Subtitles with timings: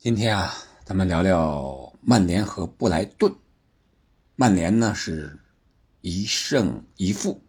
[0.00, 0.54] 今天啊，
[0.84, 3.34] 咱们聊聊曼联和布莱顿。
[4.36, 5.36] 曼联呢是
[6.02, 7.42] 一胜一负，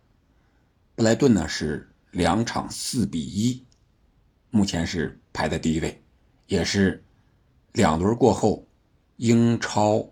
[0.95, 3.63] 布莱顿呢是两场四比一，
[4.49, 6.03] 目前是排在第一位，
[6.47, 7.03] 也是
[7.71, 8.67] 两轮过后
[9.17, 10.09] 英超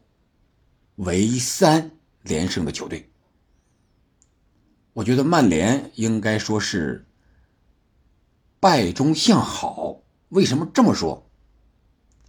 [0.97, 1.89] 唯三
[2.21, 3.09] 连胜的球队。
[4.93, 7.03] 我觉得曼联应该说是
[8.59, 10.03] 败中向好。
[10.29, 11.26] 为什么这么说？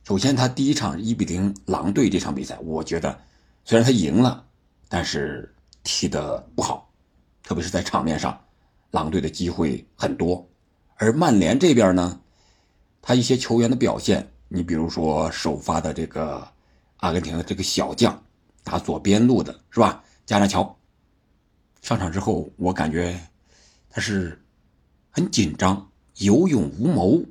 [0.09, 3.21] 首先，他第一场一比零狼队这场比赛，我觉得
[3.63, 4.43] 虽然他赢了，
[4.89, 6.91] 但是踢得不好，
[7.43, 8.43] 特别是在场面上，
[8.91, 10.49] 狼队的机会很多。
[10.97, 12.23] 而曼联这边呢，
[13.03, 16.49] 他一些球员的表现，你比如说首发的这个
[17.01, 18.25] 阿根廷的这个小将，
[18.65, 20.03] 打左边路的是吧？
[20.25, 20.75] 加纳乔
[21.83, 23.21] 上场之后，我感觉
[23.91, 24.43] 他是
[25.11, 27.23] 很紧张、有勇无谋，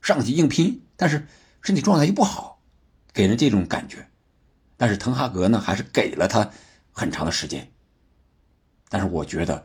[0.00, 1.26] 上去硬拼，但是。
[1.66, 2.62] 身体状态又不好，
[3.12, 4.06] 给人这种感觉。
[4.76, 6.48] 但是滕哈格呢，还是给了他
[6.92, 7.68] 很长的时间。
[8.88, 9.64] 但是我觉得，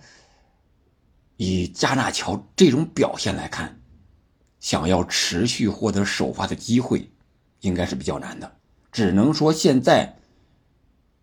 [1.38, 3.79] 以加纳乔这种表现来看，
[4.59, 7.07] 想要持续获得首发的机会，
[7.59, 8.52] 应该是比较难的。
[8.91, 10.17] 只能说现在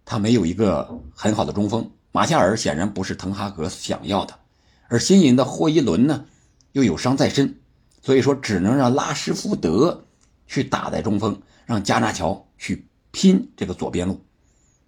[0.04, 4.38] 他没有一个很好的中锋，马夏尔显然不是滕哈格想要的，
[4.86, 6.24] 而新引的霍伊伦呢
[6.70, 7.58] 又有伤在身，
[8.00, 10.04] 所以说只能让拉什福德。
[10.48, 14.24] 去打在中锋，让加纳乔去拼这个左边路，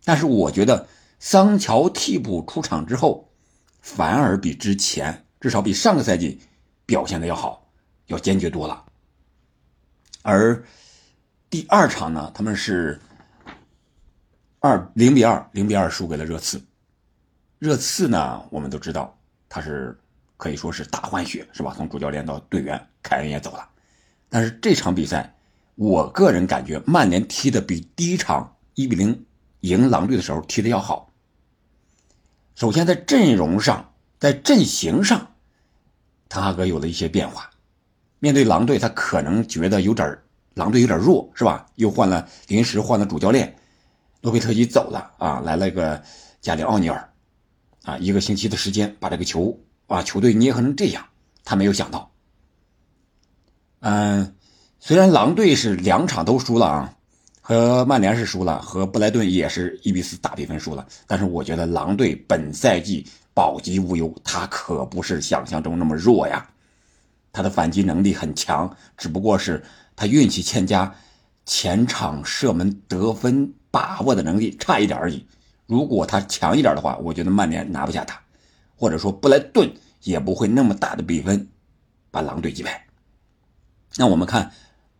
[0.05, 3.30] 但是我觉得桑乔替补出场之后，
[3.80, 6.41] 反而比之前，至少比上个赛季
[6.86, 7.70] 表现的要好，
[8.06, 8.84] 要坚决多了。
[10.22, 10.64] 而
[11.50, 12.98] 第二场呢，他们是
[14.61, 16.61] 二零比二，零比二输给了热刺。
[17.58, 19.98] 热刺呢，我们都知道他是
[20.39, 21.74] 可以说是大换血，是吧？
[21.77, 23.69] 从主教练到队员，凯恩也走了，
[24.30, 25.34] 但是这场比赛。
[25.81, 29.25] 我个人感觉，曼联踢的比第一场一比零
[29.61, 31.11] 赢狼队的时候踢的要好。
[32.55, 35.33] 首先在阵容上，在阵型上，
[36.29, 37.48] 滕哈格有了一些变化。
[38.19, 40.19] 面对狼队，他可能觉得有点
[40.52, 41.64] 狼队有点弱，是吧？
[41.77, 43.57] 又换了临时换了主教练，
[44.20, 46.02] 洛佩特基走了啊，来了个
[46.42, 47.11] 加里奥尼尔，
[47.85, 51.07] 啊，一个星期的时间把这个球啊球队捏合成这样，
[51.42, 52.13] 他没有想到，
[53.79, 54.36] 嗯。
[54.83, 56.95] 虽然狼队是两场都输了啊，
[57.42, 66.48] 和曼联是输了，和布莱顿也是一比四大比分输了，但是我觉得狼队本赛季保级无忧，他可不是想象中那么弱呀，
[67.30, 69.63] 他的反击能力很强，只不过是
[69.95, 70.92] 他运气欠佳，
[71.45, 75.27] 前场射门得分把握的能力差一点而已。
[75.67, 78.19] 如果他强一点的话，我觉得曼联拿不下他，
[78.77, 79.70] 或者说布莱顿
[80.05, 81.46] 也不会那么大的比分
[82.11, 82.86] 把狼队击败。
[83.96, 84.51] 那我们看。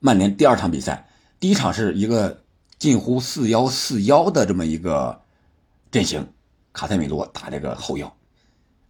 [0.03, 2.43] 曼联第二场比赛，第一场是一个
[2.79, 5.21] 近乎四幺四幺的这么一个
[5.91, 6.27] 阵型，
[6.73, 8.17] 卡塞米罗打这个后腰，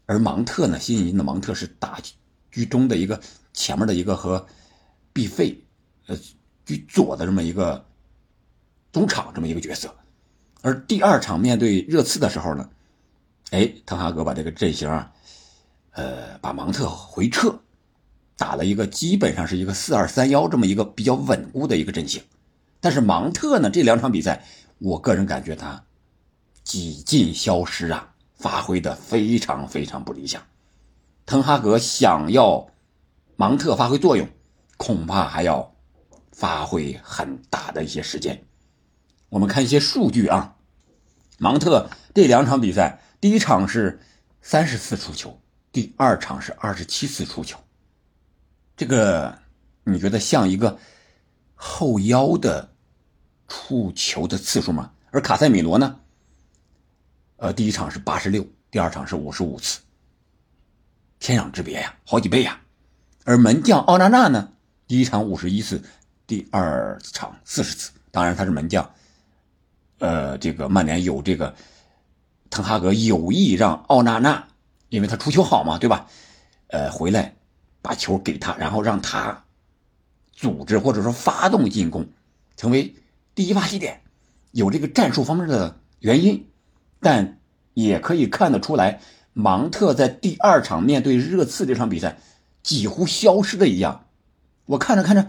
[0.06, 1.99] 而芒特呢，新引进的芒特是打
[2.53, 3.20] 居中的一个
[3.53, 4.47] 前面的一个和
[5.12, 5.60] 毕费，
[6.06, 6.16] 呃，
[6.65, 7.84] 居左的这么一个
[8.93, 9.93] 中场这么一个角色。
[10.62, 12.70] 而第二场面对热刺的时候呢，
[13.50, 15.12] 哎，滕哈格把这个阵型啊，
[15.91, 17.60] 呃，把芒特回撤。
[18.41, 22.23] 打了一个基本上是一个四二三幺这么一个比较稳固的一个阵型，
[22.81, 24.47] 但是芒特呢这两场比赛，
[24.78, 25.84] 我个人感觉他
[26.65, 30.43] 几近消失啊，发挥的非常非常不理想。
[31.27, 32.67] 滕哈格想要
[33.37, 34.27] 芒特发挥作用，
[34.79, 35.75] 恐怕还要
[36.33, 38.43] 发挥很大的一些时间。
[39.29, 40.56] 我们看一些数据啊，
[41.39, 44.00] 芒特这两场比赛，第一场是
[44.41, 45.39] 三十次出球，
[45.71, 47.59] 第二场是二十七次出球。
[48.81, 49.37] 这个
[49.85, 50.79] 你觉得像一个
[51.55, 52.73] 后腰的
[53.47, 54.91] 触球的次数吗？
[55.11, 56.01] 而卡塞米罗呢？
[57.37, 59.81] 呃，第一场是八十六，第二场是五十五次，
[61.19, 62.59] 天壤之别呀，好几倍呀。
[63.25, 64.51] 而门将奥纳纳呢？
[64.87, 65.83] 第一场五十一次，
[66.27, 67.91] 第二场四十次。
[68.11, 68.91] 当然他是门将，
[69.99, 71.55] 呃，这个曼联有这个
[72.49, 74.49] 滕哈格有意让奥纳纳，
[74.88, 76.06] 因为他出球好嘛，对吧？
[76.69, 77.37] 呃，回来。
[77.82, 79.44] 把球给他，然后让他
[80.32, 82.06] 组织或者说发动进攻，
[82.56, 82.94] 成为
[83.35, 84.03] 第一发起点，
[84.53, 86.47] 有这个战术方面的原因，
[87.00, 87.38] 但
[87.75, 89.00] 也可以看得出来，
[89.32, 92.19] 芒特在第二场面对热刺这场比赛
[92.62, 94.06] 几乎消失的一样。
[94.67, 95.29] 我看着看着，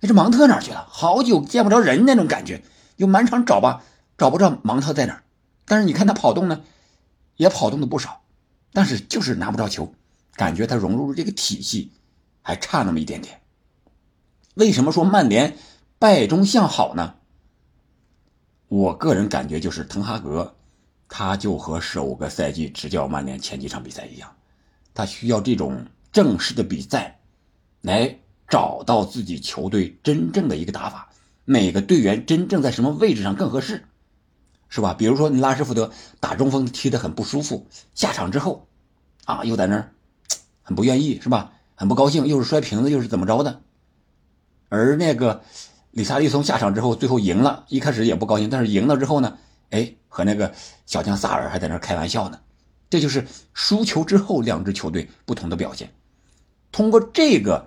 [0.00, 0.86] 那这芒特哪去了？
[0.88, 2.62] 好久见不着人那种感觉，
[2.96, 3.82] 就满场找吧，
[4.16, 5.22] 找不着芒特在哪儿。
[5.64, 6.62] 但是你看他跑动呢，
[7.36, 8.22] 也跑动的不少，
[8.72, 9.94] 但是就是拿不着球。
[10.40, 11.92] 感觉他融入了这个体系
[12.40, 13.42] 还差那么一点点。
[14.54, 15.58] 为什么说曼联
[15.98, 17.16] 败中向好呢？
[18.68, 20.54] 我个人感觉就是滕哈格，
[21.10, 24.34] 他就和首个赛季执教曼联前几场比赛一样，
[24.94, 27.20] 他需要这种正式的比赛，
[27.82, 31.10] 来找到自己球队真正的一个打法，
[31.44, 33.84] 每个队员真正在什么位置上更合适，
[34.70, 34.94] 是吧？
[34.94, 38.66] 比如说你拉什福德打中锋踢得很不舒服，下场之后，
[39.26, 39.92] 啊，又在那儿
[40.70, 41.50] 很不愿意，是吧？
[41.74, 43.60] 很不高兴，又是摔瓶子，又是怎么着的？
[44.68, 45.42] 而那个。
[45.90, 49.36] 里萨利松下场之后，最后赢了，一开始也不高兴，但是赢了之后呢，
[49.70, 50.54] 哎，和那个
[50.86, 52.38] 小将萨尔还在那开玩笑呢。
[52.88, 55.92] 这就是输球之后两支球队不同的表现。
[56.70, 57.66] 通过这个，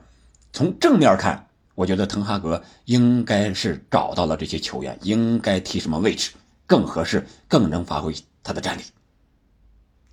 [0.54, 1.46] 从正面看，
[1.76, 6.32] 我觉得滕哈格应该是找到了这些球员应该踢什么位置
[6.66, 8.84] 更合适，更能发挥他的战力。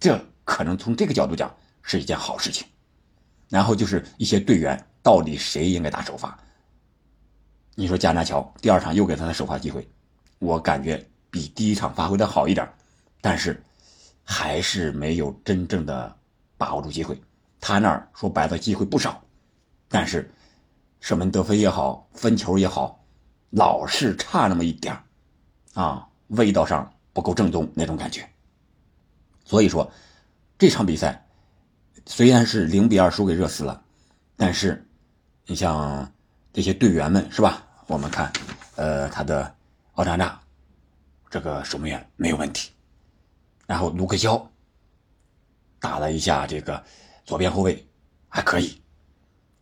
[0.00, 2.66] 这可能从这个角度讲是一件好事情。
[3.50, 6.38] 然后就是一些队员到底谁应该打首发。
[7.74, 9.86] 你说加纳乔第二场又给他的首发机会，
[10.38, 12.66] 我感觉比第一场发挥的好一点，
[13.20, 13.62] 但是
[14.24, 16.16] 还是没有真正的
[16.56, 17.20] 把握住机会。
[17.60, 19.22] 他那儿说白了机会不少，
[19.88, 20.30] 但是
[21.00, 23.02] 射门得分也好，分球也好，
[23.50, 24.96] 老是差那么一点
[25.74, 28.28] 啊，味道上不够正宗那种感觉。
[29.44, 29.90] 所以说
[30.58, 31.26] 这场比赛
[32.10, 33.80] 虽然是零比二输给热刺了，
[34.36, 34.84] 但是
[35.46, 36.12] 你像
[36.52, 37.64] 这些队员们是吧？
[37.86, 38.32] 我们看，
[38.74, 39.54] 呃，他的
[39.92, 40.38] 奥扎纳
[41.30, 42.72] 这个守门员没有问题，
[43.64, 44.44] 然后卢克肖
[45.78, 46.82] 打了一下这个
[47.24, 47.86] 左边后卫，
[48.28, 48.82] 还可以，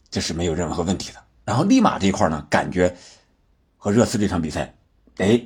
[0.09, 1.23] 这是没有任何问题的。
[1.45, 2.97] 然后利马这一块呢，感觉
[3.77, 4.75] 和热刺这场比赛，
[5.19, 5.39] 哎，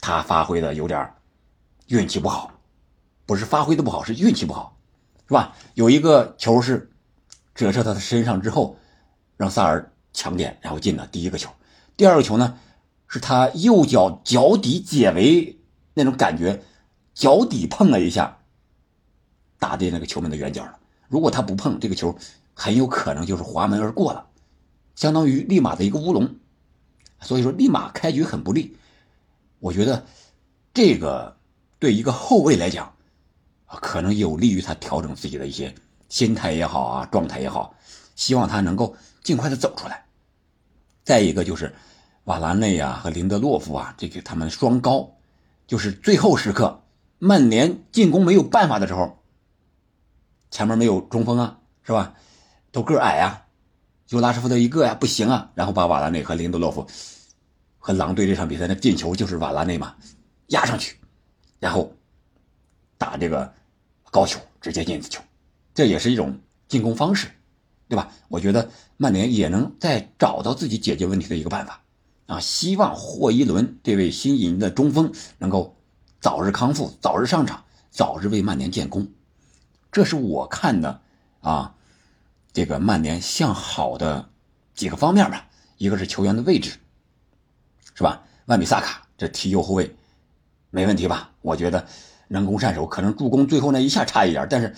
[0.00, 1.14] 他发挥的有点
[1.86, 2.52] 运气不好，
[3.24, 4.73] 不是发挥的不好，是运气不好，
[5.26, 5.56] 是吧？
[5.74, 6.90] 有一个球是
[7.54, 8.76] 折射他的身上之后，
[9.36, 11.50] 让萨尔抢点，然后进了第一个球。
[11.96, 12.58] 第二个球呢，
[13.08, 15.58] 是他右脚脚底解围
[15.94, 16.62] 那种感觉，
[17.14, 18.38] 脚底碰了一下，
[19.58, 20.78] 打进那个球门的圆角了。
[21.08, 22.16] 如果他不碰这个球，
[22.52, 24.26] 很有可能就是滑门而过了，
[24.94, 26.36] 相当于立马的一个乌龙。
[27.20, 28.76] 所以说，立马开局很不利。
[29.60, 30.04] 我觉得
[30.74, 31.36] 这个
[31.78, 32.93] 对一个后卫来讲，
[33.66, 35.74] 可能有利于他调整自己的一些
[36.08, 37.74] 心态也好啊，状态也好，
[38.14, 40.04] 希望他能够尽快的走出来。
[41.02, 41.74] 再一个就是
[42.24, 45.16] 瓦拉内啊和林德洛夫啊，这个他们双高，
[45.66, 46.82] 就是最后时刻
[47.18, 49.18] 曼联进攻没有办法的时候，
[50.50, 52.14] 前面没有中锋啊，是吧？
[52.70, 53.46] 都个矮啊，
[54.06, 55.50] 就拉什福德一个呀，不行啊。
[55.54, 56.86] 然后把瓦拉内和林德洛夫
[57.78, 59.94] 和狼队这场比赛的进球就是瓦拉内嘛，
[60.48, 60.98] 压上去，
[61.58, 61.92] 然后
[63.04, 63.52] 打这个
[64.10, 65.22] 高球直接进子球，
[65.74, 67.28] 这也是一种进攻方式。
[67.86, 68.10] 对吧？
[68.28, 71.82] 我觉得曼联也能再找到自己解决问题的一个办法，
[72.26, 75.76] 啊，希望霍伊伦这位新引的中锋能够
[76.18, 79.06] 早日康复，早日上场，早日为曼联建功。
[79.92, 81.02] 这是我看的
[81.42, 81.74] 啊，
[82.54, 84.30] 这个曼联向好的
[84.74, 85.46] 几个方面吧。
[85.76, 86.78] 一个是球员的位置，
[87.94, 88.22] 是吧？
[88.46, 89.94] 万比萨卡这踢右后卫
[90.70, 91.32] 没问题吧？
[91.42, 91.86] 我觉得
[92.28, 94.74] 能攻善守，可能助攻最后那一下差一点，但是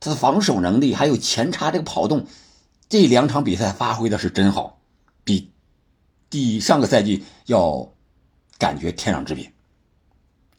[0.00, 2.26] 他的防守能力还有前插这个跑动。
[2.88, 4.80] 这两场比赛发挥的是真好，
[5.22, 5.52] 比
[6.30, 7.92] 第上个赛季要
[8.58, 9.52] 感觉天壤之别。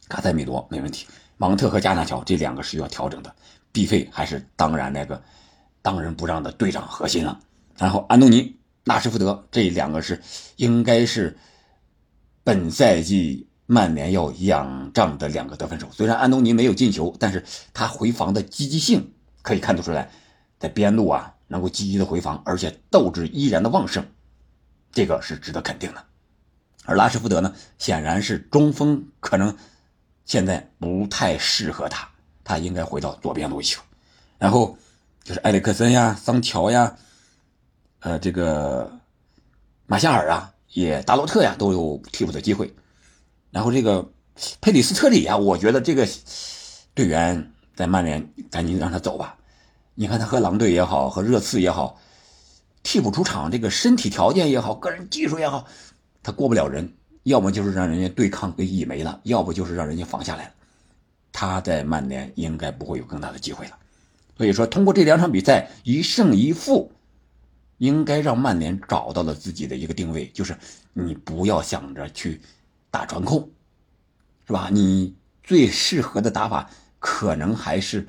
[0.07, 3.35] 卡塞米罗没问题，芒特和加纳乔这两个是要调整的。
[3.71, 5.21] 毕费还是当然那个
[5.81, 7.39] 当仁不让的队长核心了。
[7.77, 10.21] 然后安东尼、纳什福德这两个是
[10.57, 11.37] 应该是
[12.43, 15.87] 本赛季曼联要仰仗的两个得分手。
[15.91, 20.09] 虽然安东尼没有进球，但是他回防的积极性可以看得出来，
[20.57, 21.35] 在边路啊。
[21.51, 24.05] 能够积极的回防，而且斗志依然的旺盛，
[24.91, 26.05] 这个是值得肯定的。
[26.85, 29.57] 而拉什福德呢，显然是中锋，可能
[30.25, 32.07] 现在不太适合他，
[32.43, 33.81] 他应该回到左边路球。
[34.37, 34.77] 然后
[35.23, 36.95] 就是埃里克森呀、桑乔呀，
[38.01, 38.99] 呃，这个
[39.87, 42.71] 马夏尔啊，也达洛特呀，都有替补的机会。
[43.51, 44.11] 然后这个
[44.61, 46.07] 佩里斯特里啊，我觉得这个
[46.93, 49.37] 队员在曼联赶紧让他走吧。
[49.95, 51.99] 你看他和狼队也好，和热刺也好，
[52.83, 55.65] 替补出场，这个身体条件也好，个人技术也好，
[56.23, 60.51] 他过不了人，要么就是让人家对抗给倚没了，要不就是让人家防下来了。
[61.31, 63.77] 他在曼联应该不会有更大的机会了。
[64.37, 66.91] 所以说，通过这两场比赛一胜一负，
[67.77, 70.55] 应该让曼联找到了自己的一个定位，就是
[70.93, 72.39] 你不要想着去
[72.91, 73.49] 打传控，
[74.47, 74.69] 是吧？
[74.71, 76.69] 你最适合的打法
[76.99, 78.07] 可能还是。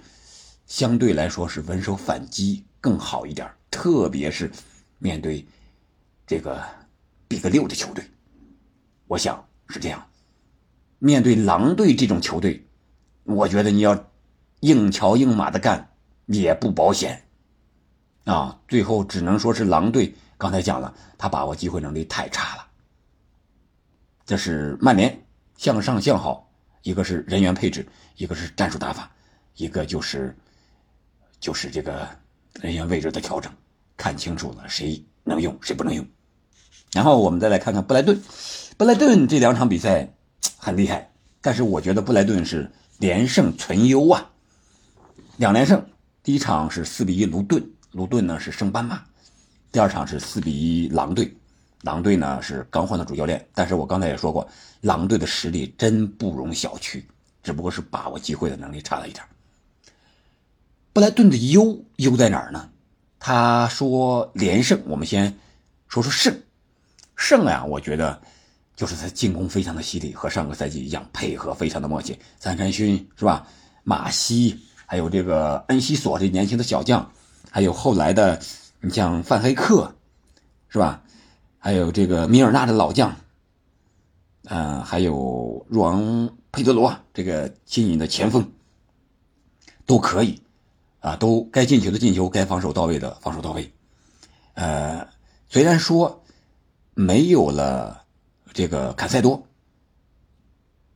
[0.67, 4.49] 相对来说是稳守反击更好一点，特别是
[5.01, 5.45] 面对
[6.25, 6.65] 这个
[7.27, 8.09] Big 六的球队，
[9.09, 10.07] 我想是这样。
[11.01, 12.65] 面对狼队这种球队，
[13.25, 14.13] 我觉得你要
[14.61, 15.91] 硬桥硬马的干
[16.27, 17.21] 也不保险
[18.27, 18.61] 啊。
[18.69, 22.70] 最后只能说是狼队刚才讲了，他把握机会能力太差了。
[24.31, 25.25] 这是曼联
[25.57, 26.49] 向上向好，
[26.85, 27.85] 一个是人员配置，
[28.15, 29.11] 一个是战术打法，
[29.57, 30.33] 一个就是
[31.41, 32.09] 就是这个
[32.61, 33.53] 人员位置的调整，
[33.97, 36.07] 看清楚了谁能用谁不能用。
[36.93, 38.23] 然后我们再来看看布莱顿，
[38.77, 40.09] 布莱顿这两场比赛
[40.57, 41.11] 很厉害，
[41.41, 44.31] 但是我觉得布莱顿是连胜存优啊，
[45.39, 45.85] 两连胜，
[46.23, 49.03] 第一场是四比一卢顿，卢顿呢是升班马，
[49.73, 51.37] 第二场是四比一狼队。
[51.83, 54.47] 狼队呢是刚换的主教练，但是我刚才也说过，
[54.83, 57.03] 狼队的实力真不容小觑，
[57.43, 59.25] 只不过是把握机会的能力差了一点。
[60.93, 62.69] 布莱顿的优优在哪儿呢？
[63.19, 65.39] 他说连胜，我们先
[65.89, 66.43] 说说胜，
[67.17, 68.21] 胜呀，我觉得
[68.75, 72.19] 就是他进攻非常的犀利，和上个赛季一样，配合非常的默契。
[72.39, 73.47] 三山勋是吧？
[73.85, 77.11] 马西，还有这个恩西索这年轻的小将，
[77.51, 78.41] 还有后来的
[78.81, 79.95] 你像范黑克，
[80.69, 81.03] 是吧？
[81.63, 83.15] 还有这个米尔纳的老将，
[84.45, 88.51] 呃，还有若昂佩德罗这个新引的前锋，
[89.85, 90.41] 都可以，
[91.01, 93.71] 啊，都该进球的进球，该防守到位的防守到位。
[94.55, 95.07] 呃，
[95.51, 96.25] 虽然说
[96.95, 98.05] 没有了
[98.55, 99.47] 这个坎塞多，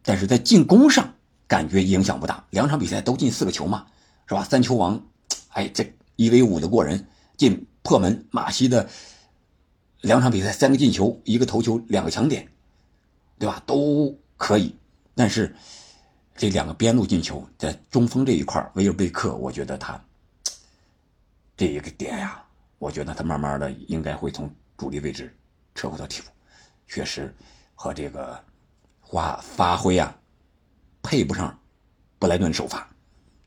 [0.02, 1.12] 但是在进攻上
[1.46, 2.42] 感觉影响不大。
[2.48, 3.86] 两场比赛都进四个球嘛，
[4.26, 4.42] 是吧？
[4.42, 4.98] 三球王，
[5.50, 7.06] 哎，这一 v 五的过人，
[7.36, 8.88] 进破门，马西的。
[10.04, 12.46] 两场比赛三个进球，一个头球，两个强点，
[13.38, 13.62] 对吧？
[13.64, 14.76] 都可以。
[15.14, 15.56] 但是
[16.36, 19.98] 这两个边路进球，在中锋这一块，维尔贝克，我觉得他
[21.56, 22.44] 这一个点呀，
[22.78, 25.34] 我觉得他慢慢的应该会从主力位置
[25.74, 26.28] 撤回到替补，
[26.86, 27.34] 确实
[27.74, 28.38] 和这个
[29.10, 30.14] 发发挥啊
[31.02, 31.58] 配不上
[32.18, 32.86] 布莱顿首发。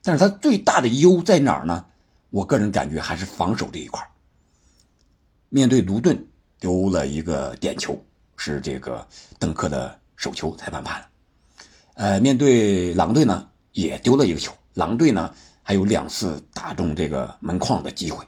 [0.01, 1.85] 但是他最大的优在哪儿呢？
[2.31, 4.03] 我个人感觉还是防守这一块。
[5.49, 6.27] 面对卢顿。
[6.59, 7.97] 丢了一个点球，
[8.35, 9.07] 是这个
[9.39, 11.07] 邓克的手球，裁判判了。
[11.95, 14.53] 呃，面对狼队呢，也丢了一个球。
[14.73, 15.33] 狼队呢，
[15.63, 18.25] 还有两次打中这个门框的机会。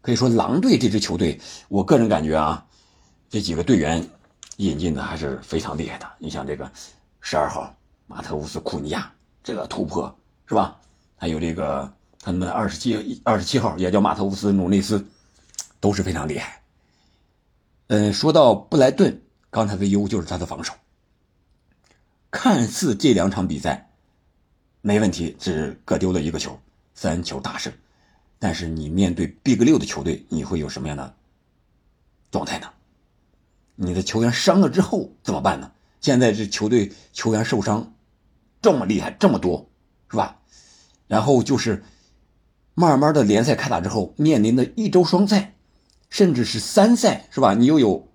[0.00, 2.66] 可以说，狼队这支球队，我个人感觉啊，
[3.28, 4.04] 这几个队员
[4.56, 6.06] 引进的还是非常厉害的。
[6.18, 6.70] 你像这个
[7.20, 7.72] 十二号
[8.06, 9.12] 马特乌斯库尼亚，
[9.44, 10.12] 这个突破
[10.46, 10.76] 是吧？
[11.16, 15.04] 还有这个他们二十七二十七号也叫马特乌斯努内斯，
[15.78, 16.60] 都是非常厉害。
[17.88, 20.74] 嗯，说到布莱顿，刚才的优就是他的防守。
[22.30, 23.90] 看似这两场比赛
[24.82, 26.60] 没问题，只各丢了一个球，
[26.94, 27.72] 三球大胜。
[28.38, 31.14] 但是你面对 Big 六的球队，你会有什么样的
[32.30, 32.68] 状态呢？
[33.74, 35.72] 你的球员伤了之后怎么办呢？
[36.02, 37.94] 现在这球队球员受伤
[38.60, 39.70] 这么厉害，这么多，
[40.10, 40.38] 是吧？
[41.06, 41.82] 然后就是
[42.74, 45.54] 慢慢的联赛开打之后，面临的一周双赛。
[46.10, 47.54] 甚至是三赛是吧？
[47.54, 48.08] 你又有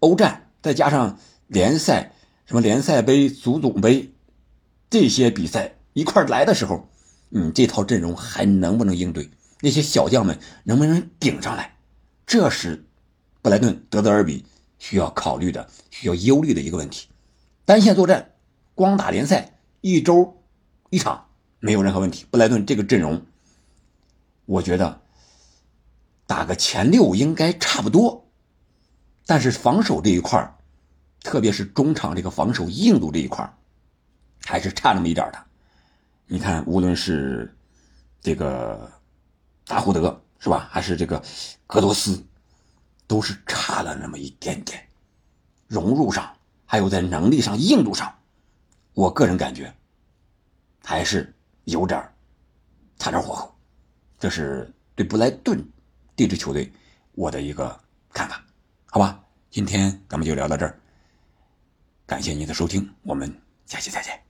[0.00, 2.12] 欧战，再加上联赛，
[2.46, 4.14] 什么联赛杯、足总杯
[4.90, 6.88] 这些比赛一块来的时候，
[7.28, 9.30] 你这套阵容还能不能应对？
[9.60, 11.76] 那些小将们能不能顶上来？
[12.26, 12.86] 这是
[13.42, 14.44] 布莱顿德泽尔比
[14.78, 17.08] 需要考虑的、需要忧虑的一个问题。
[17.64, 18.32] 单线作战，
[18.74, 20.42] 光打联赛一周
[20.90, 21.26] 一场
[21.60, 22.26] 没有任何问题。
[22.30, 23.24] 布莱顿这个阵容，
[24.46, 25.03] 我觉得。
[26.26, 28.26] 打个前六应该差不多，
[29.26, 30.56] 但是防守这一块
[31.20, 33.50] 特别是中场这个防守硬度这一块
[34.44, 35.44] 还是差那么一点的。
[36.26, 37.54] 你看，无论是
[38.20, 38.90] 这个
[39.66, 41.22] 达胡德是吧，还是这个
[41.66, 42.24] 格多斯，
[43.06, 44.82] 都是差了那么一点点。
[45.68, 48.14] 融入上，还有在能力上、硬度上，
[48.94, 49.74] 我个人感觉
[50.82, 52.02] 还是有点
[52.98, 53.54] 差点火候。
[54.18, 55.62] 这是对布莱顿。
[56.16, 56.70] 地支球队，
[57.12, 57.78] 我的一个
[58.12, 58.42] 看法，
[58.86, 60.78] 好吧，今天咱们就聊到这儿，
[62.06, 63.32] 感谢您的收听，我们
[63.66, 64.23] 下期再见。